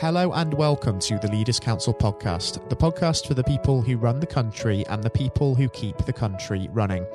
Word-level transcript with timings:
Hello 0.00 0.30
and 0.34 0.52
welcome 0.52 0.98
to 0.98 1.18
the 1.18 1.28
Leaders 1.28 1.58
Council 1.58 1.94
podcast, 1.94 2.68
the 2.68 2.76
podcast 2.76 3.26
for 3.26 3.32
the 3.32 3.42
people 3.42 3.80
who 3.80 3.96
run 3.96 4.20
the 4.20 4.26
country 4.26 4.84
and 4.90 5.02
the 5.02 5.08
people 5.08 5.54
who 5.54 5.70
keep 5.70 5.96
the 6.04 6.12
country 6.12 6.68
running. 6.74 7.06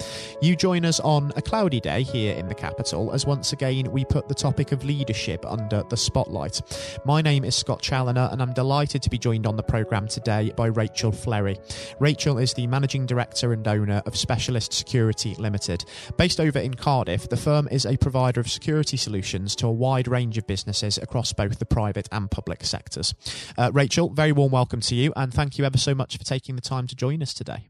You 0.41 0.55
join 0.55 0.83
us 0.83 0.99
on 1.01 1.31
a 1.35 1.43
cloudy 1.43 1.79
day 1.79 2.01
here 2.01 2.35
in 2.35 2.47
the 2.47 2.55
capital 2.55 3.11
as 3.11 3.23
once 3.23 3.53
again 3.53 3.91
we 3.91 4.03
put 4.03 4.27
the 4.27 4.33
topic 4.33 4.71
of 4.71 4.83
leadership 4.83 5.45
under 5.45 5.83
the 5.89 5.95
spotlight. 5.95 6.59
My 7.05 7.21
name 7.21 7.45
is 7.45 7.55
Scott 7.55 7.83
Challoner 7.83 8.29
and 8.31 8.41
I'm 8.41 8.51
delighted 8.51 9.03
to 9.03 9.11
be 9.11 9.19
joined 9.19 9.45
on 9.45 9.57
the 9.57 9.63
programme 9.63 10.07
today 10.07 10.51
by 10.55 10.65
Rachel 10.65 11.11
Fleri. 11.11 11.59
Rachel 11.99 12.39
is 12.39 12.55
the 12.55 12.65
managing 12.65 13.05
director 13.05 13.53
and 13.53 13.67
owner 13.67 14.01
of 14.07 14.17
Specialist 14.17 14.73
Security 14.73 15.35
Limited. 15.35 15.85
Based 16.17 16.39
over 16.39 16.57
in 16.57 16.73
Cardiff, 16.73 17.29
the 17.29 17.37
firm 17.37 17.67
is 17.69 17.85
a 17.85 17.97
provider 17.97 18.39
of 18.39 18.49
security 18.49 18.97
solutions 18.97 19.55
to 19.57 19.67
a 19.67 19.71
wide 19.71 20.07
range 20.07 20.39
of 20.39 20.47
businesses 20.47 20.97
across 20.97 21.31
both 21.31 21.59
the 21.59 21.65
private 21.67 22.09
and 22.11 22.31
public 22.31 22.63
sectors. 22.71 23.13
Uh, 23.57 23.71
Rachel, 23.73 24.09
very 24.09 24.31
warm 24.31 24.51
welcome 24.51 24.81
to 24.81 24.95
you, 24.95 25.13
and 25.15 25.33
thank 25.33 25.57
you 25.57 25.65
ever 25.65 25.77
so 25.77 25.93
much 25.93 26.17
for 26.17 26.23
taking 26.23 26.55
the 26.55 26.61
time 26.61 26.87
to 26.87 26.95
join 26.95 27.21
us 27.21 27.33
today. 27.33 27.69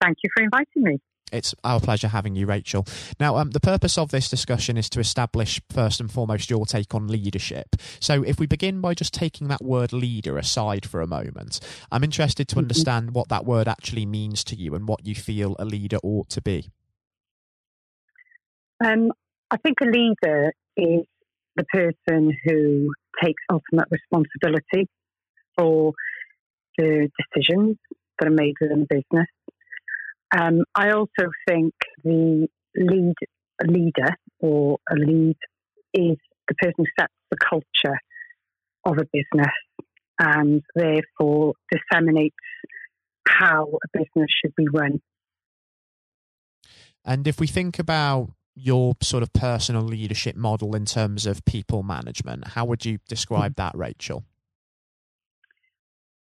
Thank 0.00 0.18
you 0.22 0.30
for 0.34 0.42
inviting 0.42 0.82
me. 0.82 0.98
It's 1.32 1.54
our 1.62 1.80
pleasure 1.80 2.08
having 2.08 2.34
you, 2.34 2.46
Rachel. 2.46 2.86
Now, 3.18 3.36
um, 3.36 3.50
the 3.50 3.60
purpose 3.60 3.96
of 3.96 4.10
this 4.10 4.28
discussion 4.28 4.76
is 4.76 4.90
to 4.90 5.00
establish, 5.00 5.60
first 5.70 6.00
and 6.00 6.10
foremost, 6.10 6.50
your 6.50 6.66
take 6.66 6.94
on 6.94 7.06
leadership. 7.08 7.76
So, 8.00 8.22
if 8.22 8.38
we 8.38 8.46
begin 8.46 8.80
by 8.80 8.94
just 8.94 9.14
taking 9.14 9.48
that 9.48 9.62
word 9.62 9.92
leader 9.92 10.38
aside 10.38 10.86
for 10.86 11.00
a 11.00 11.06
moment, 11.06 11.60
I'm 11.92 12.04
interested 12.04 12.48
to 12.48 12.54
mm-hmm. 12.54 12.64
understand 12.64 13.14
what 13.14 13.28
that 13.28 13.44
word 13.44 13.68
actually 13.68 14.06
means 14.06 14.44
to 14.44 14.56
you 14.56 14.74
and 14.74 14.88
what 14.88 15.06
you 15.06 15.14
feel 15.14 15.56
a 15.58 15.64
leader 15.64 15.98
ought 16.02 16.28
to 16.30 16.42
be. 16.42 16.70
Um, 18.84 19.12
I 19.50 19.56
think 19.58 19.78
a 19.82 19.86
leader 19.86 20.52
is 20.76 21.04
the 21.56 21.64
person 21.64 22.36
who 22.44 22.92
takes 23.22 23.42
ultimate 23.50 23.88
responsibility 23.90 24.88
for 25.56 25.92
the 26.78 27.10
decisions 27.18 27.76
that 28.18 28.28
are 28.28 28.32
made 28.32 28.54
within 28.60 28.86
the 28.88 29.02
business. 29.02 29.28
Um, 30.36 30.64
I 30.74 30.90
also 30.90 31.30
think 31.48 31.74
the 32.04 32.46
lead 32.76 33.14
leader 33.66 34.14
or 34.38 34.78
a 34.90 34.94
lead 34.94 35.36
is 35.92 36.16
the 36.48 36.54
person 36.54 36.74
who 36.78 36.84
sets 36.98 37.12
the 37.30 37.36
culture 37.36 37.98
of 38.84 38.98
a 38.98 39.06
business 39.12 39.52
and 40.18 40.62
therefore 40.74 41.54
disseminates 41.70 42.36
how 43.26 43.66
a 43.66 43.98
business 43.98 44.30
should 44.40 44.54
be 44.56 44.66
run. 44.72 45.00
And 47.04 47.26
if 47.26 47.40
we 47.40 47.46
think 47.46 47.78
about 47.78 48.30
your 48.54 48.94
sort 49.02 49.22
of 49.22 49.32
personal 49.32 49.82
leadership 49.82 50.36
model 50.36 50.74
in 50.76 50.84
terms 50.84 51.26
of 51.26 51.44
people 51.44 51.82
management. 51.82 52.48
How 52.48 52.64
would 52.64 52.84
you 52.84 52.98
describe 53.08 53.56
that, 53.56 53.74
Rachel? 53.74 54.24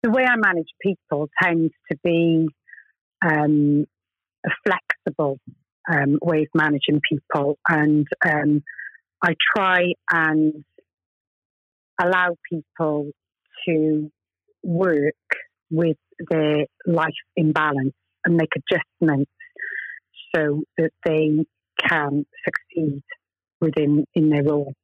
The 0.03 0.11
way 0.11 0.25
I 0.25 0.37
manage 0.37 0.69
people 0.81 1.29
tends 1.41 1.73
to 1.91 1.99
be 2.03 2.49
um, 3.25 3.87
a 4.45 4.51
flexible 4.67 5.39
um, 5.91 6.19
way 6.23 6.43
of 6.43 6.49
managing 6.55 7.01
people, 7.09 7.59
and 7.69 8.07
um, 8.25 8.63
I 9.23 9.35
try 9.57 9.93
and 10.11 10.65
allow 12.01 12.37
people 12.51 13.11
to 13.69 14.11
work 14.65 15.15
with 15.71 15.97
their 16.31 16.67
life 16.87 17.15
imbalance 17.37 17.95
and 18.25 18.37
make 18.37 18.51
adjustments 18.57 19.31
so 20.35 20.63
that 20.79 20.91
they 21.05 21.45
can 21.79 22.27
succeed 22.45 23.03
within 23.61 24.05
in 24.15 24.31
their 24.31 24.45
role. 24.45 24.75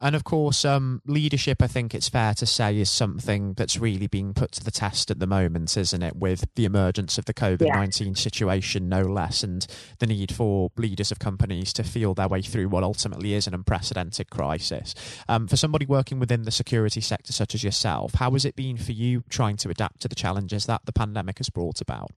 And 0.00 0.14
of 0.14 0.22
course, 0.22 0.64
um, 0.64 1.02
leadership, 1.06 1.60
I 1.60 1.66
think 1.66 1.92
it's 1.92 2.08
fair 2.08 2.32
to 2.34 2.46
say, 2.46 2.78
is 2.78 2.88
something 2.88 3.54
that's 3.54 3.78
really 3.78 4.06
being 4.06 4.32
put 4.32 4.52
to 4.52 4.64
the 4.64 4.70
test 4.70 5.10
at 5.10 5.18
the 5.18 5.26
moment, 5.26 5.76
isn't 5.76 6.02
it? 6.02 6.14
With 6.14 6.46
the 6.54 6.64
emergence 6.64 7.18
of 7.18 7.24
the 7.24 7.34
COVID 7.34 7.68
19 7.74 8.08
yeah. 8.08 8.14
situation, 8.14 8.88
no 8.88 9.02
less, 9.02 9.42
and 9.42 9.66
the 9.98 10.06
need 10.06 10.32
for 10.32 10.70
leaders 10.76 11.10
of 11.10 11.18
companies 11.18 11.72
to 11.72 11.82
feel 11.82 12.14
their 12.14 12.28
way 12.28 12.42
through 12.42 12.68
what 12.68 12.84
ultimately 12.84 13.34
is 13.34 13.48
an 13.48 13.54
unprecedented 13.54 14.30
crisis. 14.30 14.94
Um, 15.28 15.48
for 15.48 15.56
somebody 15.56 15.84
working 15.84 16.20
within 16.20 16.42
the 16.42 16.52
security 16.52 17.00
sector, 17.00 17.32
such 17.32 17.56
as 17.56 17.64
yourself, 17.64 18.14
how 18.14 18.30
has 18.32 18.44
it 18.44 18.54
been 18.54 18.76
for 18.76 18.92
you 18.92 19.24
trying 19.28 19.56
to 19.58 19.68
adapt 19.68 20.00
to 20.02 20.08
the 20.08 20.14
challenges 20.14 20.66
that 20.66 20.82
the 20.84 20.92
pandemic 20.92 21.38
has 21.38 21.50
brought 21.50 21.80
about? 21.80 22.12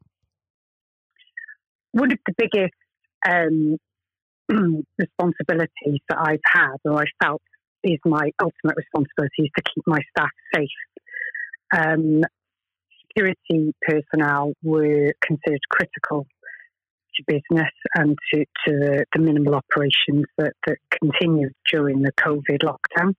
One 1.93 2.11
of 2.11 2.19
the 2.27 2.33
biggest 2.37 2.75
um, 3.27 3.77
responsibilities 4.97 5.99
that 6.09 6.17
I've 6.17 6.39
had, 6.45 6.77
or 6.85 7.01
I 7.01 7.05
felt 7.23 7.41
is 7.83 7.99
my 8.05 8.31
ultimate 8.41 8.77
responsibility, 8.77 9.43
is 9.43 9.49
to 9.57 9.63
keep 9.63 9.83
my 9.87 9.99
staff 10.15 10.29
safe. 10.53 10.69
Um, 11.75 12.21
security 13.07 13.73
personnel 13.81 14.53
were 14.63 15.13
considered 15.25 15.61
critical 15.69 16.25
to 17.15 17.23
business 17.27 17.71
and 17.95 18.17
to, 18.33 18.39
to 18.39 19.05
the, 19.13 19.19
minimal 19.19 19.55
operations 19.55 20.25
that, 20.37 20.53
that 20.65 20.77
continued 20.89 21.53
during 21.71 22.01
the 22.01 22.11
COVID 22.13 22.63
lockdown. 22.63 23.13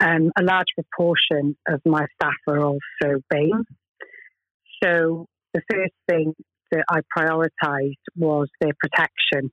Um, 0.00 0.32
a 0.36 0.42
large 0.42 0.66
proportion 0.74 1.56
of 1.68 1.80
my 1.86 2.06
staff 2.16 2.34
are 2.48 2.64
also 2.64 3.22
BAME. 3.32 3.64
So 4.82 5.26
the 5.54 5.62
first 5.70 5.92
thing 6.08 6.34
that 6.72 6.84
I 6.90 7.00
prioritised 7.16 7.94
was 8.16 8.48
their 8.60 8.72
protection. 8.80 9.52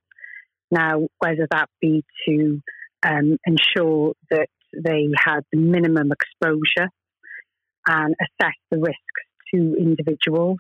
Now, 0.72 1.08
whether 1.20 1.48
that 1.52 1.70
be 1.82 2.04
to 2.28 2.62
um, 3.06 3.38
ensure 3.46 4.14
that 4.32 4.48
they 4.74 5.08
had 5.18 5.42
the 5.52 5.60
minimum 5.60 6.12
exposure 6.12 6.90
and 7.88 8.16
assess 8.22 8.56
the 8.72 8.78
risks 8.78 8.98
to 9.54 9.76
individuals, 9.80 10.58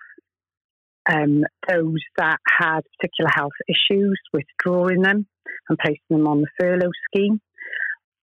um, 1.11 1.43
those 1.67 2.01
that 2.17 2.37
had 2.47 2.81
particular 2.99 3.29
health 3.33 3.51
issues, 3.67 4.19
withdrawing 4.33 5.01
them 5.01 5.27
and 5.69 5.77
placing 5.77 5.99
them 6.09 6.27
on 6.27 6.41
the 6.41 6.47
furlough 6.59 6.91
scheme, 7.07 7.39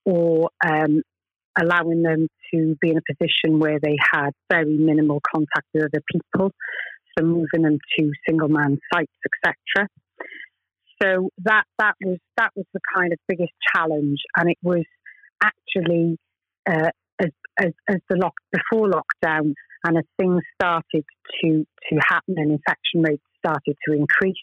or 0.05 0.51
um, 0.65 1.03
allowing 1.61 2.03
them 2.03 2.29
to 2.53 2.77
be 2.81 2.91
in 2.91 2.99
a 2.99 3.15
position 3.15 3.59
where 3.59 3.79
they 3.81 3.97
had 4.13 4.31
very 4.51 4.77
minimal 4.77 5.21
contact 5.33 5.67
with 5.73 5.85
other 5.85 6.03
people 6.11 6.53
for 7.17 7.25
moving 7.25 7.63
them 7.63 7.79
to 7.99 8.13
single 8.29 8.49
man 8.49 8.79
sites, 8.93 9.13
etc. 9.25 9.89
So 11.03 11.31
that 11.45 11.65
that 11.79 11.95
was 12.05 12.19
that 12.37 12.51
was 12.57 12.67
the 12.73 12.81
kind 12.95 13.13
of 13.13 13.19
biggest 13.29 13.53
challenge, 13.75 14.21
and 14.37 14.51
it 14.51 14.59
was 14.63 14.85
actually 15.43 16.19
uh, 16.69 16.91
as, 17.21 17.31
as, 17.59 17.73
as 17.89 17.97
the 18.09 18.17
lock 18.17 18.35
before 18.53 18.91
lockdown, 18.91 19.53
and 19.85 19.99
as 19.99 20.05
things 20.19 20.43
started 20.61 21.05
to 21.43 21.67
to 21.91 21.99
happen 22.09 22.35
and 22.37 22.53
infection 22.53 23.03
rates 23.03 23.23
started 23.39 23.77
to 23.87 23.95
increase. 23.95 24.37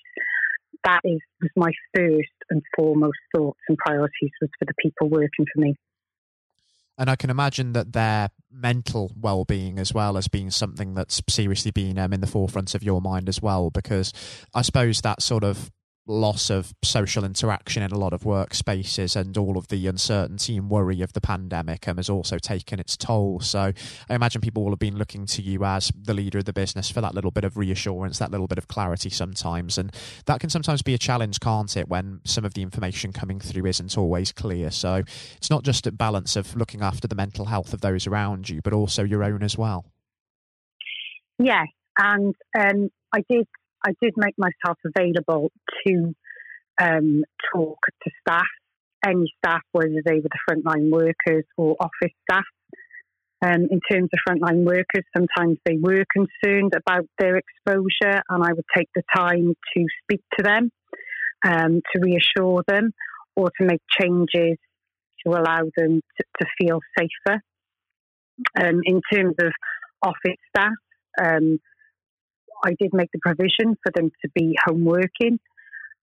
That 0.86 1.02
is 1.06 1.20
was 1.42 1.52
my 1.56 1.72
first 1.96 2.36
and 2.50 2.62
foremost 2.76 3.18
thoughts 3.36 3.60
and 3.70 3.78
priorities 3.78 4.32
was 4.42 4.50
for 4.60 4.66
the 4.66 4.74
people 4.80 5.10
working 5.10 5.46
for 5.54 5.62
me. 5.62 5.76
And 6.98 7.10
I 7.10 7.16
can 7.16 7.30
imagine 7.30 7.74
that 7.74 7.94
their 7.94 8.30
mental 8.52 9.12
well-being 9.20 9.80
as 9.80 9.94
well 9.94 10.16
as 10.16 10.28
being 10.28 10.52
something 10.52 10.94
that's 10.94 11.22
seriously 11.28 11.72
been 11.72 11.98
um, 11.98 12.14
in 12.14 12.22
the 12.22 12.28
forefront 12.28 12.76
of 12.76 12.84
your 12.84 13.02
mind 13.02 13.28
as 13.28 13.42
well, 13.42 13.70
because 13.70 14.14
I 14.54 14.62
suppose 14.62 15.02
that 15.02 15.22
sort 15.22 15.44
of 15.44 15.72
loss 16.06 16.50
of 16.50 16.74
social 16.84 17.24
interaction 17.24 17.82
in 17.82 17.92
a 17.92 17.98
lot 17.98 18.14
of 18.14 18.24
workspaces 18.24 19.16
and 19.16 19.38
all 19.38 19.58
of 19.58 19.70
the 19.70 19.88
uncertainty 19.88 20.58
and 20.58 20.70
worry 20.70 21.02
of 21.02 21.14
the 21.14 21.22
pandemic 21.22 21.88
um, 21.88 21.98
has 21.98 22.10
also 22.10 22.38
taken 22.38 22.80
its 22.80 22.98
toll. 22.98 23.40
So 23.40 23.72
I 24.10 24.16
imagine 24.16 24.42
people 24.42 24.64
will 24.64 24.72
have 24.72 24.80
been 24.80 24.98
looking 24.98 25.26
to 25.28 25.42
you 25.42 25.64
as 25.64 25.92
the 25.96 26.14
leader 26.14 26.40
of 26.40 26.46
the 26.46 26.54
business 26.54 26.92
for 26.92 27.00
that 27.02 27.16
little 27.16 27.32
bit 27.32 27.46
of 27.46 27.56
reassurance, 27.56 28.20
that 28.20 28.32
little 28.32 28.48
bit 28.48 28.58
of 28.58 28.68
clarity 28.68 29.10
sometimes. 29.10 29.78
And 29.78 29.96
that 30.26 30.42
can 30.42 30.50
sometimes 30.50 30.82
be 30.82 30.94
a 30.94 30.98
challenge, 30.98 31.40
can't 31.40 31.76
it, 31.78 31.88
when 31.88 32.20
some 32.26 32.44
of 32.44 32.54
the 32.54 32.64
information 32.64 33.14
coming 33.14 33.40
through 33.40 33.66
isn't 33.66 33.98
always 33.98 34.32
clear. 34.34 34.72
So 34.72 35.04
it's 35.38 35.50
not 35.50 35.64
just 35.64 35.88
a 35.88 35.92
balance 35.92 36.36
of 36.36 36.56
looking 36.56 36.82
after 36.82 37.08
the 37.08 37.16
mental 37.16 37.46
health 37.46 37.74
of 37.74 37.82
those 37.82 38.08
around 38.08 38.50
you, 38.50 38.62
but 38.62 38.74
also 38.74 39.04
your 39.04 39.24
own 39.24 39.42
as 39.42 39.58
well. 39.58 39.86
Yes. 41.40 41.68
And 41.98 42.36
um, 42.60 42.90
I 43.14 43.24
did 43.30 43.48
I 43.86 43.92
did 44.02 44.14
make 44.16 44.36
myself 44.38 44.78
available 44.86 45.52
to 45.86 46.14
um, 46.82 47.24
talk 47.54 47.80
to 48.04 48.12
staff, 48.22 48.48
any 49.06 49.32
staff, 49.38 49.62
whether 49.72 50.02
they 50.06 50.16
were 50.16 50.30
the 50.30 50.40
frontline 50.50 50.90
workers 50.92 51.46
or 51.58 51.76
office 51.80 52.16
staff. 52.30 52.46
Um, 53.46 53.68
in 53.70 53.82
terms 53.92 54.10
of 54.14 54.20
frontline 54.28 54.64
workers, 54.64 55.04
sometimes 55.16 55.58
they 55.66 55.76
were 55.78 56.06
concerned 56.14 56.74
about 56.78 57.06
their 57.20 57.36
exposure, 57.36 58.22
and 58.30 58.44
I 58.44 58.54
would 58.54 58.66
take 58.76 58.88
the 58.96 59.04
time 59.14 59.54
to 59.76 59.86
speak 60.04 60.22
to 60.38 60.44
them, 60.44 60.72
um, 61.46 61.82
to 61.94 62.02
reassure 62.02 62.64
them, 62.66 62.94
or 63.36 63.52
to 63.60 63.66
make 63.66 63.82
changes 64.00 64.58
to 65.26 65.32
allow 65.32 65.64
them 65.76 66.00
to, 66.00 66.24
to 66.40 66.46
feel 66.58 66.80
safer. 66.98 67.42
Um, 68.60 68.80
in 68.86 69.02
terms 69.12 69.36
of 69.40 69.52
office 70.02 70.40
staff, 70.56 70.72
um, 71.22 71.60
I 72.66 72.72
did 72.80 72.92
make 72.94 73.10
the 73.12 73.20
provision 73.20 73.76
for 73.84 73.92
them 73.94 74.10
to 74.24 74.30
be 74.34 74.56
home 74.66 74.86
working. 74.86 75.40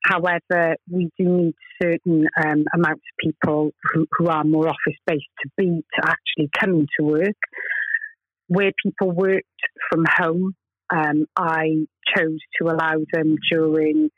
However, 0.04 0.76
we 0.90 1.10
do 1.18 1.24
need 1.28 1.54
certain 1.82 2.26
um, 2.42 2.64
amounts 2.74 3.02
of 3.12 3.18
people 3.18 3.70
who, 3.92 4.06
who 4.18 4.28
are 4.28 4.44
more 4.44 4.68
office 4.68 4.98
based 5.06 5.24
to 5.42 5.50
be 5.56 5.82
to 5.94 6.08
actually 6.08 6.50
come 6.58 6.70
into 6.70 7.10
work. 7.10 7.36
Where 8.48 8.72
people 8.82 9.12
worked 9.12 9.44
from 9.90 10.04
home, 10.08 10.54
um, 10.92 11.26
I 11.36 11.86
chose 12.16 12.38
to 12.60 12.68
allow 12.68 12.96
them 13.12 13.36
during 13.50 14.10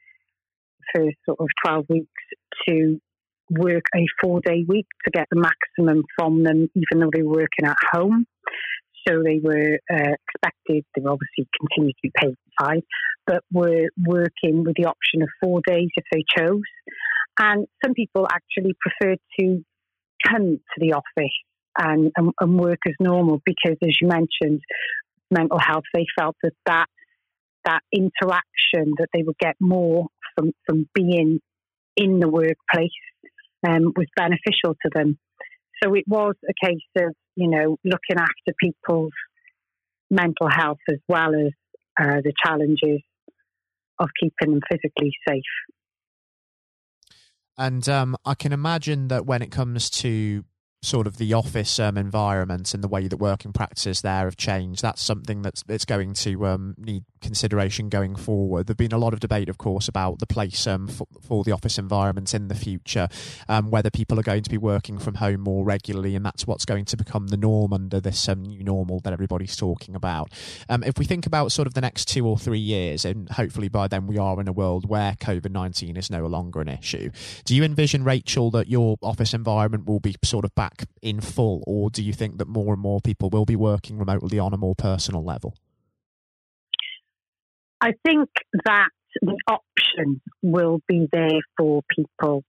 the 0.95 1.01
first 1.01 1.17
sort 1.27 1.41
of 1.41 1.49
12 1.67 1.87
weeks 1.91 2.09
to 2.69 3.01
work 3.51 3.85
a 3.95 4.07
four 4.23 4.41
day 4.41 4.65
week 4.67 4.87
to 5.05 5.11
get 5.11 5.27
the 5.31 5.41
maximum 5.41 6.05
from 6.17 6.45
them, 6.45 6.69
even 6.75 7.01
though 7.01 7.11
they 7.13 7.23
were 7.23 7.41
working 7.41 7.67
at 7.67 7.77
home. 7.93 8.27
So 9.07 9.23
they 9.23 9.41
were 9.43 9.79
uh, 9.93 10.15
expected, 10.29 10.85
they 10.95 11.03
were 11.03 11.11
obviously 11.11 11.49
continued 11.59 11.95
to 11.95 12.03
be 12.03 12.13
paid 12.15 12.37
five, 12.61 12.83
but 13.27 13.43
were 13.53 13.89
working 14.05 14.65
with 14.65 14.77
the 14.77 14.87
option 14.87 15.23
of 15.23 15.29
four 15.43 15.61
days 15.67 15.89
if 15.97 16.05
they 16.13 16.25
chose. 16.37 16.63
And 17.39 17.67
some 17.85 17.95
people 17.95 18.29
actually 18.31 18.75
preferred 18.81 19.19
to 19.41 19.65
come 20.27 20.59
to 20.59 20.79
the 20.79 20.93
office 20.93 21.33
and, 21.79 22.13
and, 22.17 22.33
and 22.41 22.59
work 22.59 22.79
as 22.87 22.95
normal 23.01 23.41
because, 23.45 23.77
as 23.83 23.97
you 24.01 24.09
mentioned, 24.09 24.61
mental 25.31 25.59
health, 25.59 25.85
they 25.95 26.07
felt 26.19 26.37
that 26.43 26.53
that, 26.67 26.87
that 27.65 27.81
interaction 27.93 28.93
that 28.99 29.09
they 29.15 29.23
would 29.23 29.39
get 29.39 29.57
more 29.61 30.07
from, 30.37 30.53
from 30.67 30.89
being 30.95 31.41
in 31.97 32.21
the 32.21 32.29
workplace 32.29 32.91
um, 33.67 33.93
was 33.97 34.07
beneficial 34.17 34.75
to 34.83 34.91
them. 34.95 35.19
So 35.83 35.95
it 35.95 36.05
was 36.07 36.35
a 36.49 36.67
case 36.67 36.79
of, 36.99 37.15
you 37.37 37.49
know, 37.49 37.77
looking 37.85 38.19
after 38.19 38.55
people's 38.61 39.13
mental 40.11 40.49
health 40.51 40.79
as 40.91 40.99
well 41.09 41.35
as 41.35 41.53
uh, 42.01 42.21
the 42.23 42.33
challenges 42.45 43.03
of 43.99 44.09
keeping 44.21 44.55
them 44.55 44.61
physically 44.71 45.13
safe. 45.29 45.43
And 47.59 47.87
um, 47.89 48.17
I 48.25 48.35
can 48.35 48.53
imagine 48.53 49.09
that 49.09 49.27
when 49.27 49.43
it 49.43 49.51
comes 49.51 49.91
to 49.91 50.45
sort 50.83 51.07
of 51.07 51.17
the 51.17 51.33
office 51.33 51.79
um, 51.79 51.97
environment 51.97 52.75
and 52.75 52.83
the 52.83 52.89
way 52.89 53.07
that 53.07 53.17
working 53.17 53.53
practices 53.53 54.01
there 54.01 54.25
have 54.25 54.37
changed. 54.37 54.83
That's 54.83 55.01
something 55.01 55.43
that's 55.43 55.63
it's 55.69 55.85
going 55.85 56.15
to 56.15 56.47
um, 56.47 56.75
need 56.77 57.05
consideration 57.21 57.89
going 57.89 58.17
forward. 58.17 58.67
There's 58.67 58.77
been 58.77 58.93
a 58.93 58.99
lot 58.99 59.13
of 59.15 59.21
debate, 59.21 59.49
of 59.49 59.59
course, 59.59 59.87
about 59.87 60.19
the 60.19 60.27
place 60.27 60.67
um, 60.67 60.89
for, 60.89 61.07
for, 61.23 61.45
the 61.45 61.53
office 61.53 61.79
environment 61.79 62.35
in 62.35 62.49
the 62.49 62.55
future, 62.55 63.09
um, 63.49 63.71
whether 63.71 63.91
people 63.91 64.19
are 64.19 64.25
going 64.25 64.43
to 64.43 64.51
be 64.51 64.59
working 64.59 64.99
from 64.99 65.15
home 65.15 65.41
more 65.41 65.65
regularly, 65.65 66.17
and 66.17 66.27
that's 66.27 66.47
what's 66.47 66.65
going 66.65 66.85
to 66.87 66.97
become 66.97 67.29
the 67.29 67.37
norm 67.37 67.73
under 67.73 68.01
this 68.01 68.29
um, 68.29 68.43
new 68.43 68.63
normal 68.63 69.01
that 69.01 69.13
everybody's 69.13 69.57
talking 69.57 69.95
about. 69.95 70.31
Um, 70.69 70.83
if 70.83 70.99
we 70.99 71.05
think 71.05 71.27
about 71.27 71.53
sort 71.53 71.67
of 71.67 71.75
the 71.75 71.81
next 71.81 72.07
two 72.07 72.27
or 72.27 72.37
three 72.37 72.59
years, 72.59 73.05
and 73.05 73.29
hopefully 73.31 73.69
by 73.69 73.87
then 73.87 74.07
we 74.07 74.19
are 74.19 74.41
in 74.41 74.49
a 74.49 74.53
world 74.53 74.89
where 74.89 75.13
COVID 75.13 75.53
19 75.53 75.97
is 75.97 76.11
no 76.11 76.27
longer 76.27 76.61
an 76.61 76.69
issue, 76.69 77.11
do 77.45 77.55
you 77.55 77.63
envision, 77.63 78.03
Rachel, 78.03 78.51
that 78.51 78.69
your 78.69 78.97
office 79.01 79.33
environment 79.33 79.87
will 79.87 80.01
be 80.01 80.17
sort 80.25 80.45
of 80.45 80.55
back 80.55 80.72
in 81.01 81.21
full, 81.21 81.63
or 81.67 81.91
do 81.91 82.03
you 82.03 82.13
think 82.13 82.39
that 82.39 82.49
more 82.49 82.73
and 82.73 82.83
more 82.83 83.01
people 83.01 83.31
will 83.31 83.45
be 83.45 83.57
working 83.57 83.99
remotely 83.99 84.39
on 84.39 84.53
a 84.53 84.57
more 84.57 84.75
personal 84.75 85.25
level? 85.25 85.55
I 87.81 87.93
think 88.05 88.29
that 88.65 88.89
the 89.21 89.37
option 89.49 90.21
will 90.43 90.81
be 90.87 91.09
there 91.13 91.41
for 91.59 91.83
people 91.95 92.45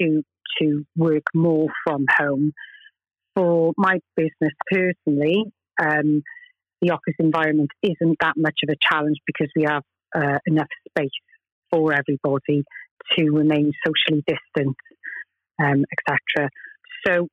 to 0.00 0.22
to 0.60 0.84
work 0.96 1.24
more 1.34 1.66
from 1.84 2.04
home. 2.16 2.52
For 3.34 3.72
my 3.76 3.98
business 4.14 4.52
personally, 4.70 5.44
um, 5.82 6.22
the 6.80 6.90
office 6.90 7.14
environment 7.18 7.70
isn't 7.82 8.18
that 8.20 8.34
much 8.36 8.60
of 8.62 8.72
a 8.72 8.76
challenge 8.80 9.16
because 9.26 9.48
we 9.56 9.64
have 9.64 9.82
uh, 10.14 10.38
enough 10.46 10.68
space 10.88 11.10
for 11.72 11.92
everybody 11.92 12.62
to 13.16 13.30
remain 13.30 13.72
socially 13.84 14.22
distant, 14.26 14.76
um, 15.60 15.84
etc. 15.92 16.48
So 17.06 17.28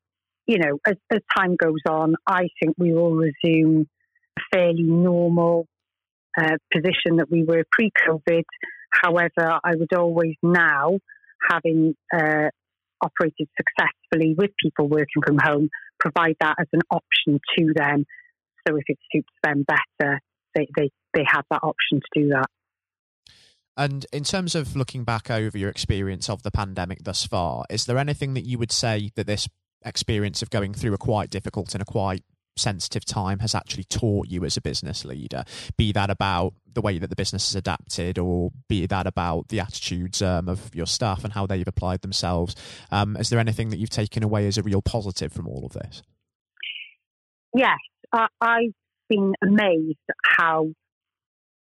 you 0.47 0.57
know, 0.57 0.79
as, 0.85 0.95
as 1.11 1.19
time 1.35 1.55
goes 1.55 1.79
on, 1.87 2.15
I 2.27 2.47
think 2.61 2.75
we 2.77 2.93
will 2.93 3.15
resume 3.15 3.87
a 4.37 4.41
fairly 4.53 4.83
normal 4.83 5.65
uh, 6.37 6.57
position 6.73 7.17
that 7.17 7.27
we 7.29 7.43
were 7.43 7.63
pre 7.71 7.91
COVID. 8.07 8.43
However, 8.91 9.59
I 9.63 9.75
would 9.75 9.93
always 9.93 10.35
now, 10.43 10.99
having 11.49 11.95
uh, 12.13 12.49
operated 13.01 13.47
successfully 13.57 14.35
with 14.37 14.51
people 14.61 14.89
working 14.89 15.21
from 15.25 15.37
home, 15.37 15.69
provide 15.99 16.35
that 16.41 16.55
as 16.59 16.67
an 16.73 16.81
option 16.89 17.39
to 17.57 17.73
them. 17.73 18.05
So 18.67 18.75
if 18.75 18.83
it 18.87 18.97
suits 19.11 19.33
them 19.43 19.65
better, 19.65 20.19
they, 20.53 20.67
they, 20.75 20.89
they 21.13 21.23
have 21.25 21.45
that 21.49 21.61
option 21.63 22.01
to 22.01 22.21
do 22.21 22.29
that. 22.29 22.47
And 23.77 24.05
in 24.11 24.23
terms 24.25 24.53
of 24.53 24.75
looking 24.75 25.05
back 25.05 25.31
over 25.31 25.57
your 25.57 25.69
experience 25.69 26.29
of 26.29 26.43
the 26.43 26.51
pandemic 26.51 27.03
thus 27.03 27.25
far, 27.25 27.63
is 27.69 27.85
there 27.85 27.97
anything 27.97 28.33
that 28.33 28.45
you 28.45 28.57
would 28.57 28.71
say 28.71 29.11
that 29.15 29.27
this 29.27 29.47
experience 29.85 30.41
of 30.41 30.49
going 30.49 30.73
through 30.73 30.93
a 30.93 30.97
quite 30.97 31.29
difficult 31.29 31.73
and 31.73 31.81
a 31.81 31.85
quite 31.85 32.23
sensitive 32.57 33.05
time 33.05 33.39
has 33.39 33.55
actually 33.55 33.85
taught 33.85 34.27
you 34.27 34.43
as 34.43 34.57
a 34.57 34.61
business 34.61 35.05
leader 35.05 35.43
be 35.77 35.93
that 35.93 36.09
about 36.09 36.53
the 36.73 36.81
way 36.81 36.99
that 36.99 37.09
the 37.09 37.15
business 37.15 37.49
has 37.49 37.55
adapted 37.55 38.19
or 38.19 38.51
be 38.67 38.85
that 38.85 39.07
about 39.07 39.47
the 39.47 39.59
attitudes 39.59 40.21
um, 40.21 40.49
of 40.49 40.69
your 40.75 40.85
staff 40.85 41.23
and 41.23 41.33
how 41.33 41.47
they've 41.47 41.67
applied 41.67 42.01
themselves. 42.01 42.55
Um, 42.91 43.15
is 43.15 43.29
there 43.29 43.39
anything 43.39 43.69
that 43.69 43.77
you've 43.77 43.89
taken 43.89 44.21
away 44.21 44.47
as 44.47 44.57
a 44.57 44.63
real 44.63 44.81
positive 44.81 45.31
from 45.31 45.47
all 45.47 45.65
of 45.65 45.73
this? 45.73 46.03
Yes 47.55 47.77
uh, 48.13 48.27
i've 48.39 48.73
been 49.09 49.33
amazed 49.41 49.97
at 50.09 50.15
how 50.23 50.69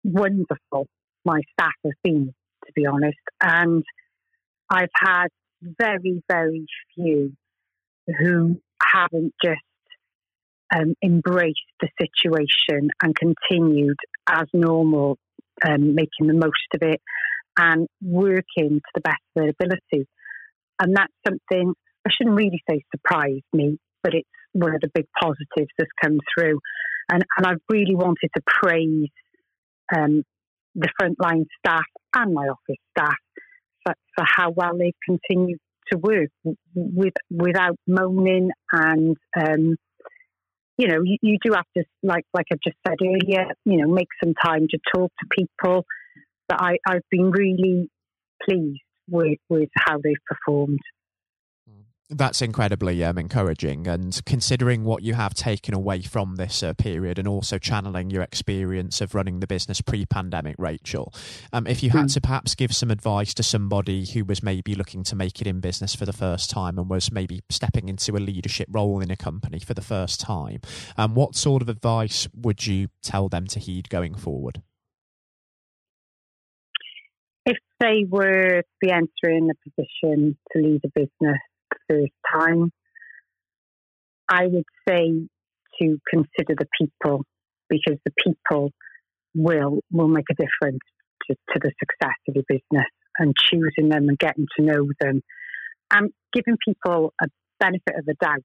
wonderful 0.03 0.87
my 1.25 1.41
staff 1.53 1.73
have 1.83 1.93
been 2.03 2.33
to 2.65 2.73
be 2.73 2.85
honest. 2.85 3.17
And 3.41 3.83
i've 4.69 4.89
had 4.95 5.27
very 5.61 6.21
very 6.29 6.65
few 6.95 7.33
who 8.07 8.59
haven't 8.81 9.33
just 9.43 9.59
um, 10.75 10.95
embraced 11.03 11.59
the 11.81 11.89
situation 11.99 12.89
and 13.01 13.15
continued 13.15 13.97
as 14.27 14.47
normal, 14.53 15.17
um, 15.65 15.95
making 15.95 16.27
the 16.27 16.33
most 16.33 16.67
of 16.75 16.81
it 16.81 17.01
and 17.57 17.87
working 18.01 18.79
to 18.79 18.91
the 18.95 19.01
best 19.01 19.21
of 19.35 19.43
their 19.43 19.49
ability. 19.49 20.07
And 20.79 20.95
that's 20.95 21.13
something 21.27 21.73
I 22.05 22.09
shouldn't 22.11 22.35
really 22.35 22.61
say 22.69 22.83
surprised 22.93 23.43
me, 23.53 23.77
but 24.01 24.13
it's 24.13 24.27
one 24.53 24.75
of 24.75 24.81
the 24.81 24.89
big 24.93 25.05
positives 25.19 25.71
that's 25.77 25.91
come 26.01 26.19
through. 26.33 26.59
And, 27.11 27.23
and 27.37 27.45
I've 27.45 27.61
really 27.69 27.95
wanted 27.95 28.29
to 28.35 28.41
praise 28.45 29.09
um, 29.95 30.23
the 30.75 30.89
frontline 30.99 31.45
staff 31.59 31.85
and 32.15 32.33
my 32.33 32.47
office 32.47 32.81
staff 32.97 33.15
for, 33.83 33.93
for 34.15 34.25
how 34.27 34.51
well 34.51 34.77
they've 34.77 34.93
continued 35.05 35.59
to 35.91 35.97
work 35.97 36.29
with 36.75 37.13
without 37.29 37.75
moaning 37.87 38.49
and 38.71 39.17
um, 39.37 39.75
you 40.77 40.87
know 40.87 41.01
you, 41.03 41.17
you, 41.21 41.37
do 41.43 41.53
have 41.53 41.65
to 41.77 41.83
like 42.01 42.25
like 42.33 42.47
I 42.51 42.55
just 42.63 42.77
said 42.87 42.97
earlier 43.01 43.47
you 43.65 43.77
know 43.77 43.91
make 43.91 44.07
some 44.23 44.33
time 44.43 44.67
to 44.69 44.77
talk 44.93 45.11
to 45.19 45.27
people. 45.31 45.85
But 46.47 46.61
I, 46.61 46.77
I've 46.85 47.07
been 47.09 47.31
really 47.31 47.89
pleased 48.43 48.81
with 49.09 49.39
with 49.49 49.69
how 49.75 49.97
they've 50.03 50.15
performed 50.27 50.79
that's 52.13 52.41
incredibly 52.41 53.03
um, 53.03 53.17
encouraging. 53.17 53.87
And 53.87 54.19
considering 54.25 54.83
what 54.83 55.03
you 55.03 55.13
have 55.13 55.33
taken 55.33 55.73
away 55.73 56.01
from 56.01 56.35
this 56.35 56.63
uh, 56.63 56.73
period 56.73 57.19
and 57.19 57.27
also 57.27 57.57
channeling 57.57 58.09
your 58.09 58.23
experience 58.23 59.01
of 59.01 59.15
running 59.15 59.39
the 59.39 59.47
business 59.47 59.81
pre 59.81 60.05
pandemic, 60.05 60.55
Rachel, 60.57 61.13
um, 61.51 61.67
if 61.67 61.83
you 61.83 61.89
had 61.89 62.05
mm. 62.05 62.13
to 62.13 62.21
perhaps 62.21 62.55
give 62.55 62.75
some 62.75 62.91
advice 62.91 63.33
to 63.35 63.43
somebody 63.43 64.05
who 64.05 64.25
was 64.25 64.43
maybe 64.43 64.75
looking 64.75 65.03
to 65.03 65.15
make 65.15 65.41
it 65.41 65.47
in 65.47 65.59
business 65.59 65.95
for 65.95 66.05
the 66.05 66.13
first 66.13 66.49
time 66.49 66.77
and 66.77 66.89
was 66.89 67.11
maybe 67.11 67.41
stepping 67.49 67.89
into 67.89 68.15
a 68.15 68.19
leadership 68.19 68.67
role 68.71 68.99
in 69.01 69.11
a 69.11 69.17
company 69.17 69.59
for 69.59 69.73
the 69.73 69.81
first 69.81 70.19
time, 70.19 70.61
um, 70.97 71.15
what 71.15 71.35
sort 71.35 71.61
of 71.61 71.69
advice 71.69 72.27
would 72.35 72.65
you 72.65 72.87
tell 73.01 73.29
them 73.29 73.47
to 73.47 73.59
heed 73.59 73.89
going 73.89 74.15
forward? 74.15 74.61
If 77.45 77.57
they 77.79 78.05
were 78.07 78.61
to 78.61 78.77
be 78.79 78.89
entering 78.89 79.49
a 79.49 79.69
position 79.69 80.37
to 80.51 80.59
lead 80.59 80.81
a 80.85 80.89
business, 80.95 81.39
first 81.89 82.11
time, 82.31 82.71
I 84.29 84.47
would 84.47 84.65
say 84.87 85.27
to 85.79 85.97
consider 86.09 86.55
the 86.57 86.67
people 86.79 87.23
because 87.69 87.97
the 88.05 88.11
people 88.23 88.71
will 89.35 89.79
will 89.91 90.07
make 90.07 90.25
a 90.31 90.35
difference 90.35 90.79
to, 91.27 91.35
to 91.53 91.59
the 91.59 91.71
success 91.79 92.17
of 92.27 92.35
your 92.35 92.43
business 92.47 92.89
and 93.17 93.33
choosing 93.37 93.89
them 93.89 94.09
and 94.09 94.17
getting 94.17 94.45
to 94.57 94.63
know 94.63 94.87
them 94.99 95.21
and 95.91 96.11
giving 96.33 96.57
people 96.63 97.13
a 97.21 97.27
benefit 97.59 97.95
of 97.97 98.05
the 98.05 98.15
doubt 98.21 98.43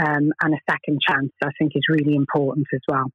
um, 0.00 0.30
and 0.42 0.54
a 0.54 0.70
second 0.70 1.00
chance 1.06 1.30
I 1.42 1.50
think 1.58 1.72
is 1.74 1.82
really 1.88 2.14
important 2.16 2.66
as 2.72 2.80
well. 2.88 3.10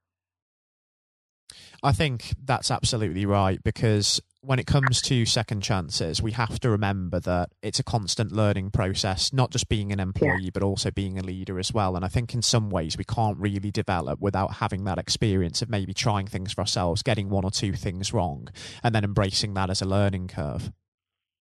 I 1.82 1.92
think 1.92 2.34
that's 2.44 2.70
absolutely 2.70 3.26
right 3.26 3.62
because 3.62 4.20
when 4.40 4.58
it 4.58 4.66
comes 4.66 5.02
to 5.02 5.26
second 5.26 5.62
chances, 5.62 6.22
we 6.22 6.32
have 6.32 6.60
to 6.60 6.70
remember 6.70 7.18
that 7.20 7.50
it's 7.62 7.80
a 7.80 7.82
constant 7.82 8.32
learning 8.32 8.70
process, 8.70 9.32
not 9.32 9.50
just 9.50 9.68
being 9.68 9.92
an 9.92 10.00
employee, 10.00 10.44
yeah. 10.44 10.50
but 10.54 10.62
also 10.62 10.90
being 10.90 11.18
a 11.18 11.22
leader 11.22 11.58
as 11.58 11.72
well. 11.72 11.96
And 11.96 12.04
I 12.04 12.08
think 12.08 12.34
in 12.34 12.42
some 12.42 12.70
ways 12.70 12.96
we 12.96 13.04
can't 13.04 13.36
really 13.38 13.70
develop 13.70 14.20
without 14.20 14.54
having 14.54 14.84
that 14.84 14.98
experience 14.98 15.60
of 15.60 15.68
maybe 15.68 15.92
trying 15.92 16.26
things 16.26 16.52
for 16.52 16.60
ourselves, 16.60 17.02
getting 17.02 17.28
one 17.28 17.44
or 17.44 17.50
two 17.50 17.72
things 17.72 18.12
wrong, 18.12 18.48
and 18.82 18.94
then 18.94 19.04
embracing 19.04 19.54
that 19.54 19.70
as 19.70 19.82
a 19.82 19.86
learning 19.86 20.28
curve. 20.28 20.70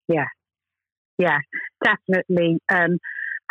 Yeah, 0.08 0.26
yeah, 1.18 1.40
definitely. 1.84 2.60
Um, 2.70 2.98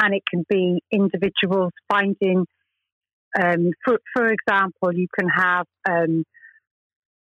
and 0.01 0.15
it 0.15 0.23
can 0.29 0.45
be 0.49 0.83
individuals 0.93 1.73
finding, 1.89 2.47
um, 3.41 3.71
for 3.85 3.99
for 4.15 4.29
example, 4.29 4.93
you 4.93 5.07
can 5.19 5.29
have 5.29 5.67
um, 5.89 6.25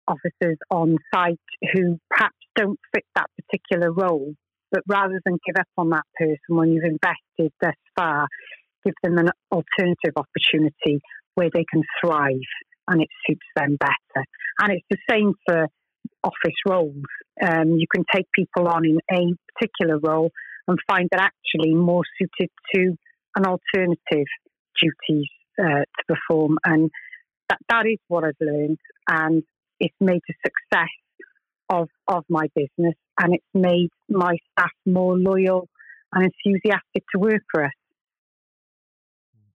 officers 0.09 0.59
on 0.71 0.97
site 1.15 1.39
who 1.73 1.99
perhaps 2.11 2.37
don't 2.57 2.79
fit 2.95 3.05
that 3.15 3.27
particular 3.37 3.93
role, 3.93 4.35
but 4.73 4.83
rather 4.89 5.21
than 5.25 5.39
give 5.47 5.57
up 5.59 5.69
on 5.77 5.91
that 5.91 6.05
person 6.19 6.57
when 6.57 6.73
you've 6.73 6.85
invested 6.85 7.53
thus 7.61 7.75
far, 7.97 8.27
give 8.85 8.95
them 9.03 9.19
an 9.19 9.31
alternative 9.53 10.15
opportunity 10.17 11.01
where 11.35 11.51
they 11.53 11.65
can 11.71 11.83
thrive 12.01 12.49
and 12.89 13.03
it 13.03 13.09
suits 13.27 13.47
them 13.55 13.77
better. 13.79 14.25
And 14.61 14.73
it's 14.73 14.87
the 14.91 14.99
same 15.11 15.35
for 15.47 15.69
office 16.25 16.59
roles. 16.67 17.05
Um, 17.43 17.75
you 17.79 17.87
can 17.95 18.05
take 18.13 18.27
people 18.35 18.69
on 18.69 18.85
in 18.85 18.99
a 19.11 19.35
particular 19.55 19.99
role 19.99 20.31
and 20.67 20.79
find 20.89 21.09
that 21.13 21.21
actually 21.21 21.75
more 21.75 22.03
suited 22.19 22.51
to 22.75 22.97
an 23.37 23.47
alternative 23.47 24.27
duties 24.81 25.29
uh, 25.59 25.85
to 25.85 26.05
perform. 26.09 26.59
And 26.65 26.91
that, 27.49 27.59
that 27.69 27.87
is 27.87 27.99
what 28.09 28.25
I've 28.25 28.35
learned. 28.41 28.79
And 29.09 29.43
it's 29.81 29.95
made 30.01 30.21
a 30.29 30.35
success 30.45 30.89
of, 31.71 31.89
of 32.07 32.25
my 32.29 32.47
business 32.55 32.95
and 33.21 33.35
it's 33.35 33.45
made 33.55 33.91
my 34.09 34.37
staff 34.53 34.71
more 34.87 35.19
loyal 35.19 35.69
and 36.13 36.25
enthusiastic 36.25 37.05
to 37.13 37.19
work 37.19 37.43
for 37.51 37.65
us. 37.65 37.73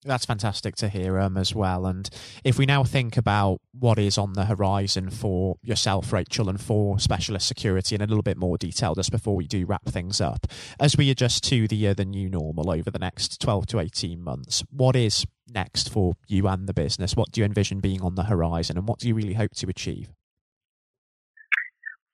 That's 0.05 0.27
fantastic 0.27 0.75
to 0.77 0.89
hear 0.89 1.21
um, 1.21 1.37
as 1.37 1.55
well. 1.55 1.87
And 1.87 2.11
if 2.43 2.59
we 2.59 2.67
now 2.67 2.83
think 2.83 3.17
about 3.17 3.61
what 3.73 4.01
is 4.01 4.19
on 4.19 4.33
the 4.33 4.47
horizon 4.47 5.11
for 5.11 5.59
yourself, 5.63 6.13
Rachel, 6.13 6.49
and 6.49 6.61
for 6.61 6.99
specialist 6.99 7.47
security 7.47 7.95
in 7.95 8.01
a 8.01 8.07
little 8.07 8.25
bit 8.25 8.37
more 8.37 8.59
detail, 8.59 8.97
just 8.97 9.13
before 9.13 9.37
we 9.37 9.47
do 9.47 9.65
wrap 9.65 9.85
things 9.87 10.21
up, 10.21 10.49
as 10.81 10.97
we 10.97 11.09
adjust 11.09 11.45
to 11.45 11.69
the 11.69 11.87
uh, 11.87 11.95
the 11.95 12.05
new 12.05 12.29
normal 12.29 12.73
over 12.73 12.91
the 12.91 12.99
next 12.99 13.41
twelve 13.41 13.67
to 13.67 13.79
eighteen 13.79 14.25
months, 14.25 14.65
what 14.71 14.97
is 14.97 15.25
next 15.49 15.91
for 15.91 16.15
you 16.27 16.47
and 16.49 16.67
the 16.67 16.75
business? 16.75 17.17
What 17.17 17.33
do 17.33 17.41
you 17.41 17.45
envision 17.45 17.81
being 17.81 18.03
on 18.03 18.15
the 18.15 18.25
horizon, 18.25 18.77
and 18.77 18.87
what 18.89 18.99
do 18.99 19.09
you 19.09 19.15
really 19.15 19.35
hope 19.35 19.53
to 19.57 19.69
achieve? 19.69 20.11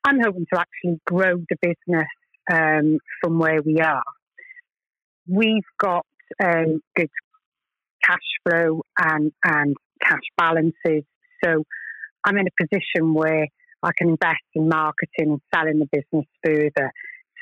I'm 0.05 0.21
hoping 0.21 0.47
to 0.53 0.61
actually 0.61 1.01
grow 1.07 1.37
the 1.37 1.57
business 1.61 2.09
um, 2.51 2.99
from 3.21 3.39
where 3.39 3.61
we 3.63 3.79
are. 3.81 4.03
We've 5.27 5.63
got 5.79 6.07
um, 6.43 6.81
good 6.97 7.11
cash 8.03 8.17
flow 8.43 8.83
and, 8.99 9.33
and 9.45 9.77
cash 10.03 10.23
balances. 10.37 11.05
So 11.45 11.65
I'm 12.25 12.39
in 12.39 12.47
a 12.47 12.65
position 12.65 13.13
where 13.13 13.49
I 13.83 13.91
can 13.97 14.09
invest 14.09 14.43
in 14.55 14.69
marketing 14.69 15.33
and 15.33 15.41
selling 15.55 15.79
the 15.79 15.89
business 15.93 16.27
further. 16.45 16.91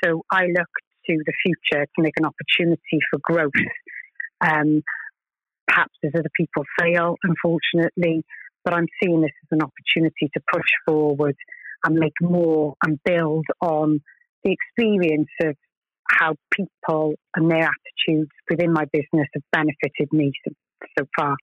So 0.03 0.23
I 0.31 0.45
look 0.47 0.69
to 1.07 1.17
the 1.25 1.33
future 1.41 1.85
to 1.85 2.01
make 2.01 2.13
an 2.17 2.25
opportunity 2.25 2.99
for 3.09 3.19
growth. 3.21 3.51
Um, 4.41 4.83
perhaps 5.77 5.93
as 6.03 6.11
other 6.17 6.29
people 6.35 6.63
fail, 6.79 7.15
unfortunately, 7.23 8.23
but 8.63 8.73
I'm 8.73 8.87
seeing 9.01 9.21
this 9.21 9.31
as 9.43 9.57
an 9.57 9.61
opportunity 9.61 10.29
to 10.33 10.41
push 10.51 10.67
forward 10.85 11.35
and 11.85 11.95
make 11.95 12.13
more 12.21 12.73
and 12.83 12.99
build 13.05 13.45
on 13.61 14.01
the 14.43 14.55
experience 14.55 15.29
of 15.43 15.55
how 16.09 16.35
people 16.51 17.13
and 17.35 17.51
their 17.51 17.69
attitudes 17.69 18.31
within 18.49 18.73
my 18.73 18.85
business 18.91 19.27
have 19.33 19.43
benefited 19.51 20.11
me 20.11 20.31
so, 20.45 20.53
so 20.97 21.05
far. 21.17 21.35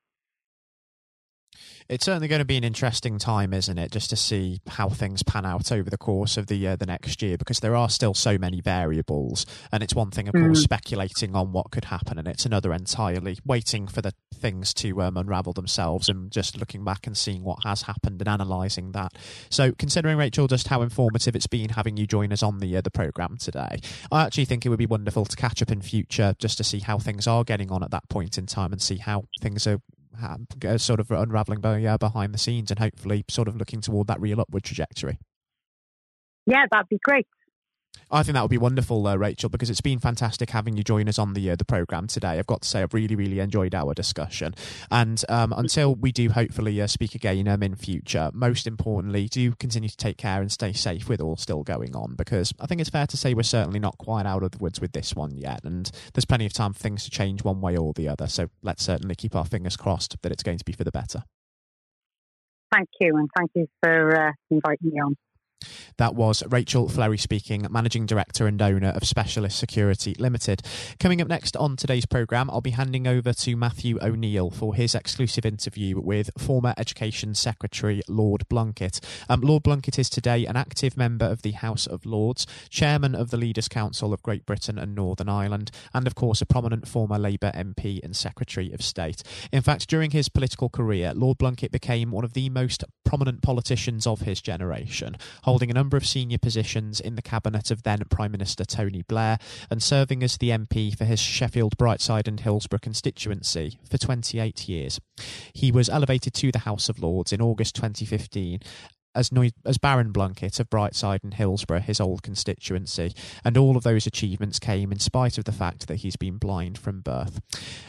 It's 1.89 2.05
certainly 2.05 2.29
going 2.29 2.41
to 2.41 2.45
be 2.45 2.57
an 2.57 2.65
interesting 2.65 3.19
time, 3.19 3.53
isn't 3.53 3.79
it? 3.79 3.93
Just 3.93 4.11
to 4.11 4.17
see 4.17 4.61
how 4.69 4.89
things 4.89 5.23
pan 5.23 5.45
out 5.45 5.71
over 5.71 5.91
the 5.91 5.99
course 5.99 6.37
of 6.37 6.47
the 6.47 6.67
uh, 6.67 6.77
the 6.77 6.87
next 6.87 7.21
year, 7.23 7.37
because 7.37 7.61
there 7.61 7.77
are 7.77 7.91
still 7.91 8.15
so 8.15 8.39
many 8.39 8.61
variables. 8.61 9.45
And 9.71 9.83
it's 9.83 9.95
one 9.95 10.11
thing, 10.11 10.29
of 10.29 10.35
mm. 10.35 10.47
course, 10.47 10.63
speculating 10.63 11.35
on 11.37 11.53
what 11.53 11.71
could 11.71 11.87
happen, 11.87 12.19
and 12.19 12.27
it's 12.27 12.47
another 12.47 12.73
entirely 12.73 13.39
waiting 13.45 13.87
for 13.87 14.01
the 14.01 14.15
things 14.35 14.75
to 14.75 15.03
um, 15.03 15.17
unravel 15.17 15.53
themselves 15.53 16.09
and 16.09 16.31
just 16.31 16.59
looking 16.59 16.85
back 16.85 17.07
and 17.07 17.17
seeing 17.17 17.45
what 17.45 17.59
has 17.65 17.83
happened 17.83 18.21
and 18.21 18.29
analysing 18.29 18.93
that. 18.93 19.13
So, 19.51 19.73
considering 19.73 20.17
Rachel, 20.17 20.47
just 20.47 20.69
how 20.69 20.83
informative 20.83 21.37
it's 21.37 21.47
been 21.47 21.71
having 21.71 21.97
you 21.97 22.07
join 22.07 22.33
us 22.33 22.43
on 22.43 22.59
the 22.59 22.77
uh, 22.77 22.81
the 22.81 22.91
program 22.91 23.37
today, 23.37 23.81
I 24.11 24.25
actually 24.25 24.47
think 24.47 24.65
it 24.65 24.71
would 24.71 24.79
be 24.79 24.87
wonderful 24.87 25.25
to 25.27 25.37
catch 25.37 25.61
up 25.61 25.71
in 25.71 25.83
future 25.83 26.35
just 26.39 26.57
to 26.59 26.65
see 26.65 26.81
how 26.81 26.99
things 26.99 27.27
are 27.27 27.45
getting 27.45 27.71
on 27.71 27.83
at 27.83 27.91
that 27.91 28.09
point 28.09 28.39
in 28.39 28.47
time 28.47 28.73
and 28.73 28.81
see 28.81 28.97
how 28.97 29.25
things 29.43 29.67
are 29.67 29.81
Uh, 30.23 30.79
sort 30.79 31.01
of 31.01 31.11
unraveling 31.11 31.65
uh, 31.65 31.99
behind 31.99 32.33
the 32.33 32.39
scenes 32.39 32.71
and 32.71 32.79
hopefully 32.79 33.25
sort 33.29 33.49
of 33.49 33.57
looking 33.57 33.81
toward 33.81 34.07
that 34.07 34.21
real 34.21 34.41
upward 34.41 34.63
trajectory. 34.63 35.19
Yeah, 36.47 36.65
that'd 36.71 36.89
be 36.89 36.99
great. 37.03 37.27
I 38.11 38.23
think 38.23 38.35
that 38.35 38.43
would 38.43 38.51
be 38.51 38.59
wonderful, 38.59 39.07
uh, 39.07 39.17
Rachel, 39.17 39.49
because 39.49 39.71
it's 39.71 39.81
been 39.81 39.99
fantastic 39.99 40.51
having 40.51 40.77
you 40.77 40.85
join 40.85 41.09
us 41.09 41.19
on 41.19 41.35
the 41.35 41.51
uh, 41.51 41.57
the 41.57 41.65
program 41.65 42.07
today. 42.07 42.39
I've 42.39 42.47
got 42.47 42.63
to 42.63 42.69
say, 42.69 42.83
I've 42.83 42.95
really, 42.95 43.17
really 43.17 43.41
enjoyed 43.41 43.75
our 43.75 43.95
discussion. 43.95 44.55
And 44.91 45.23
um, 45.29 45.53
until 45.53 45.95
we 45.95 46.13
do 46.13 46.31
hopefully 46.31 46.81
uh, 46.81 46.87
speak 46.87 47.15
again 47.15 47.49
um, 47.49 47.63
in 47.63 47.75
future, 47.75 48.31
most 48.33 48.67
importantly, 48.67 49.29
do 49.29 49.53
continue 49.53 49.89
to 49.89 49.97
take 49.97 50.17
care 50.17 50.41
and 50.41 50.53
stay 50.53 50.73
safe 50.73 51.09
with 51.09 51.21
all 51.21 51.37
still 51.37 51.63
going 51.63 51.97
on, 51.97 52.15
because 52.15 52.53
I 52.61 52.67
think 52.67 52.81
it's 52.81 52.91
fair 52.91 53.07
to 53.07 53.17
say 53.17 53.35
we're 53.35 53.43
certainly 53.43 53.81
not 53.81 53.99
quite 53.99 54.27
out 54.27 54.43
of 54.43 54.53
the 54.53 54.59
woods 54.59 54.81
with 54.81 54.93
this 54.93 55.15
one 55.15 55.37
yet, 55.37 55.65
and 55.65 55.91
there's 56.13 56.25
plenty 56.25 56.47
of 56.47 56.53
time 56.53 56.73
for 56.73 56.81
things 56.81 57.05
to 57.05 57.11
change 57.11 57.43
one 57.43 57.61
way 57.61 57.77
or 57.77 57.93
the 57.93 58.09
other. 58.09 58.29
So 58.29 58.51
let's 58.63 58.85
certainly 58.85 59.15
keep 59.15 59.35
our 59.35 59.45
fingers 59.45 59.77
crossed 59.77 60.17
that 60.23 60.33
it's 60.33 60.43
going 60.43 60.59
to 60.59 60.65
be 60.65 60.73
for 60.73 60.85
the 60.85 60.93
better. 60.93 61.25
Thank 62.73 62.89
you, 63.01 63.17
and 63.17 63.29
thank 63.37 63.51
you 63.55 63.67
for 63.83 64.29
uh, 64.29 64.33
inviting 64.51 64.91
me 64.91 65.01
on. 65.01 65.17
That 65.97 66.15
was 66.15 66.43
Rachel 66.49 66.89
Fleri 66.89 67.19
speaking, 67.19 67.67
Managing 67.71 68.07
Director 68.07 68.47
and 68.47 68.61
owner 68.61 68.91
of 68.91 69.05
Specialist 69.05 69.59
Security 69.59 70.15
Limited. 70.19 70.63
Coming 70.99 71.21
up 71.21 71.29
next 71.29 71.57
on 71.57 71.77
today's 71.77 72.07
programme, 72.07 72.51
I'll 72.51 72.61
be 72.61 72.71
handing 72.71 73.07
over 73.07 73.33
to 73.33 73.57
Matthew 73.57 73.99
O'Neill 74.03 74.51
for 74.51 74.75
his 74.75 74.95
exclusive 74.95 75.47
interview 75.47 76.01
with 76.01 76.31
former 76.39 76.75
Education 76.77 77.35
Secretary 77.35 78.03
Lord 78.09 78.45
Blunkett. 78.49 79.01
Um, 79.29 79.41
Lord 79.41 79.63
Blunkett 79.63 79.99
is 79.99 80.11
today 80.11 80.47
an 80.47 80.57
active 80.57 80.97
member 80.97 81.27
of 81.27 81.43
the 81.43 81.53
House 81.53 81.87
of 81.87 82.07
Lords, 82.07 82.47
Chairman 82.71 83.15
of 83.15 83.31
the 83.31 83.37
Leaders' 83.37 83.69
Council 83.69 84.13
of 84.13 84.23
Great 84.23 84.47
Britain 84.47 84.79
and 84.79 84.95
Northern 84.95 85.29
Ireland, 85.29 85.71
and 85.93 86.07
of 86.07 86.15
course 86.15 86.41
a 86.41 86.47
prominent 86.47 86.89
former 86.89 87.19
Labour 87.19 87.53
MP 87.55 88.03
and 88.03 88.17
Secretary 88.17 88.73
of 88.73 88.83
State. 88.83 89.23
In 89.53 89.63
fact, 89.63 89.89
during 89.89 90.11
his 90.11 90.29
political 90.29 90.69
career, 90.69 91.13
Lord 91.15 91.39
Blunkett 91.39 91.71
became 91.71 92.11
one 92.11 92.25
of 92.25 92.35
the 92.35 92.49
most 92.51 92.85
prominent 93.05 93.43
politicians 93.43 94.07
of 94.07 94.23
his 94.23 94.41
generation, 94.41 95.17
holding 95.55 95.71
a 95.71 95.75
number 95.75 95.97
of 95.97 96.05
senior 96.05 96.37
positions 96.37 96.99
in 96.99 97.15
the 97.15 97.23
cabinet 97.23 97.71
of 97.71 97.85
then 97.85 98.03
Prime 98.11 98.33
Minister 98.33 98.65
Tony 98.65 99.03
Blair 99.03 99.39
and 99.71 99.81
serving 99.81 100.21
as 100.25 100.37
the 100.37 100.51
MP 100.51 100.99
for 100.99 101.05
his 101.05 101.21
Sheffield, 101.21 101.77
Brightside, 101.77 102.27
and 102.27 102.41
Hillsborough 102.41 102.81
constituency 102.81 103.79
for 103.89 103.97
28 103.97 104.69
years. 104.69 105.01
He 105.53 105.71
was 105.71 105.89
elevated 105.89 106.35
to 106.35 106.51
the 106.51 106.59
House 106.59 106.89
of 106.89 107.01
Lords 107.01 107.33
in 107.33 107.41
August 107.41 107.77
2015 107.77 108.63
as, 109.15 109.31
as 109.65 109.79
Baron 109.79 110.13
Blunkett 110.13 110.61
of 110.61 110.71
Brightside 110.71 111.23
and 111.23 111.35
Hillsborough, 111.35 111.81
his 111.81 112.01
old 112.01 112.23
constituency, 112.23 113.15
and 113.45 113.57
all 113.57 113.77
of 113.77 113.83
those 113.83 114.07
achievements 114.07 114.59
came 114.59 114.93
in 114.93 114.99
spite 114.99 115.39
of 115.39 115.45
the 115.45 115.53
fact 115.53 115.87
that 115.89 115.97
he's 115.97 116.17
been 116.17 116.39
blind 116.39 116.79
from 116.79 117.01
birth. 117.01 117.41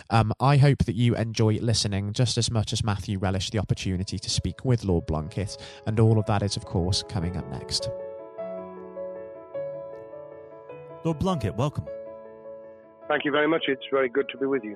Um, 0.10 0.34
I 0.40 0.58
hope 0.58 0.86
that 0.86 0.96
you 0.96 1.16
enjoy 1.16 1.56
listening 1.56 2.14
just 2.14 2.38
as 2.38 2.52
much 2.52 2.74
as 2.74 2.84
Matthew 2.84 3.18
relished 3.18 3.52
the 3.52 3.60
opportunity 3.60 4.20
to 4.20 4.30
speak 4.30 4.64
with 4.64 4.84
Lord 4.84 5.08
Blunkett, 5.08 5.58
and 5.86 6.00
all 6.00 6.20
of 6.20 6.26
that 6.28 6.44
is, 6.44 6.58
of 6.58 6.66
course, 6.66 7.04
coming 7.08 7.38
up 7.38 7.50
next. 7.50 7.90
Lord 11.04 11.20
Blunkett, 11.20 11.56
welcome. 11.56 11.86
Thank 13.08 13.26
you 13.26 13.32
very 13.32 13.48
much. 13.48 13.66
It's 13.68 13.86
very 13.92 14.10
good 14.10 14.28
to 14.30 14.38
be 14.38 14.48
with 14.48 14.64
you. 14.64 14.76